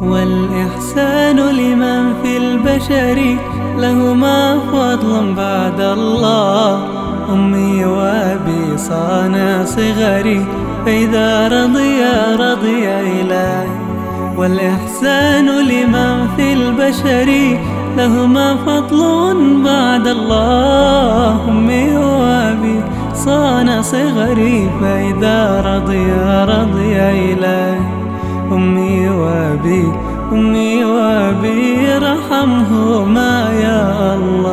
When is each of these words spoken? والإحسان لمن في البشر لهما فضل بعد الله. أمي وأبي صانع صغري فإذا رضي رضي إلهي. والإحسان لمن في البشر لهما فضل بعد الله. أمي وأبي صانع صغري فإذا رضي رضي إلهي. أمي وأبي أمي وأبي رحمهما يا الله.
والإحسان 0.00 1.36
لمن 1.36 2.14
في 2.22 2.36
البشر 2.36 3.36
لهما 3.78 4.58
فضل 4.72 5.34
بعد 5.36 5.80
الله. 5.80 6.78
أمي 7.32 7.84
وأبي 7.84 8.78
صانع 8.78 9.64
صغري 9.64 10.46
فإذا 10.86 11.48
رضي 11.48 12.04
رضي 12.38 12.88
إلهي. 12.88 13.68
والإحسان 14.36 15.46
لمن 15.46 16.28
في 16.36 16.52
البشر 16.52 17.58
لهما 17.96 18.56
فضل 18.66 19.36
بعد 19.64 20.06
الله. 20.06 21.48
أمي 21.48 21.96
وأبي 21.96 22.80
صانع 23.14 23.80
صغري 23.80 24.70
فإذا 24.80 25.60
رضي 25.60 26.12
رضي 26.52 26.96
إلهي. 26.96 27.73
أمي 28.54 29.08
وأبي 29.08 29.84
أمي 30.32 30.84
وأبي 30.84 31.98
رحمهما 31.98 33.32
يا 33.66 34.14
الله. 34.14 34.43